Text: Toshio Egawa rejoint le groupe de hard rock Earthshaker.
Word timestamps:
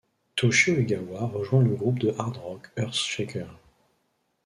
Toshio 0.35 0.73
Egawa 0.79 1.27
rejoint 1.27 1.61
le 1.61 1.75
groupe 1.75 1.99
de 1.99 2.15
hard 2.17 2.37
rock 2.37 2.71
Earthshaker. 2.75 3.59